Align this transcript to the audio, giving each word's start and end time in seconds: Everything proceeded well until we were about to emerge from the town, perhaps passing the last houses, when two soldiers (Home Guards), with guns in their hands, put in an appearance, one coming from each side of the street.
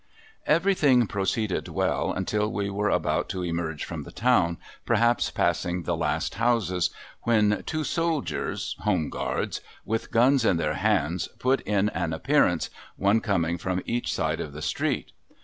Everything 0.47 1.05
proceeded 1.05 1.67
well 1.67 2.11
until 2.11 2.51
we 2.51 2.71
were 2.71 2.89
about 2.89 3.29
to 3.29 3.43
emerge 3.43 3.85
from 3.85 4.01
the 4.01 4.11
town, 4.11 4.57
perhaps 4.83 5.29
passing 5.29 5.83
the 5.83 5.95
last 5.95 6.33
houses, 6.41 6.89
when 7.21 7.61
two 7.67 7.83
soldiers 7.83 8.75
(Home 8.79 9.09
Guards), 9.11 9.61
with 9.85 10.09
guns 10.09 10.43
in 10.43 10.57
their 10.57 10.73
hands, 10.73 11.27
put 11.37 11.61
in 11.67 11.89
an 11.89 12.13
appearance, 12.13 12.71
one 12.95 13.19
coming 13.21 13.59
from 13.59 13.79
each 13.85 14.11
side 14.11 14.39
of 14.39 14.53
the 14.53 14.61
street. 14.63 15.11